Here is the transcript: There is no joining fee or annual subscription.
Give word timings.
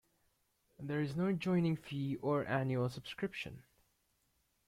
There 0.79 0.99
is 0.99 1.15
no 1.15 1.31
joining 1.31 1.75
fee 1.75 2.15
or 2.23 2.43
annual 2.47 2.89
subscription. 2.89 3.61